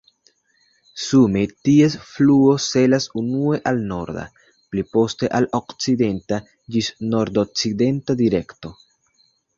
Sume 1.01 1.41
ties 1.67 1.97
fluo 2.13 2.55
celas 2.67 3.05
unue 3.21 3.59
al 3.73 3.83
norda, 3.91 4.25
pli 4.71 4.85
poste 4.97 5.29
al 5.41 5.47
okcidenta 5.61 6.41
ĝis 6.77 6.91
nordokcidenta 7.13 8.17
direkto. 8.25 8.73